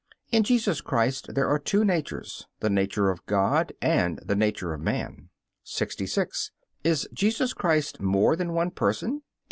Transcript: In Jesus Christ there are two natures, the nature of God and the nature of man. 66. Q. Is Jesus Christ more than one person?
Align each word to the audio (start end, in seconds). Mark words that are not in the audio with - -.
In 0.31 0.41
Jesus 0.41 0.81
Christ 0.81 1.35
there 1.35 1.47
are 1.47 1.59
two 1.59 1.85
natures, 1.85 2.47
the 2.59 2.71
nature 2.71 3.11
of 3.11 3.23
God 3.27 3.71
and 3.83 4.17
the 4.25 4.35
nature 4.35 4.73
of 4.73 4.81
man. 4.81 5.29
66. 5.63 6.49
Q. 6.83 6.91
Is 6.91 7.07
Jesus 7.13 7.53
Christ 7.53 8.01
more 8.01 8.35
than 8.35 8.53
one 8.53 8.71
person? 8.71 9.21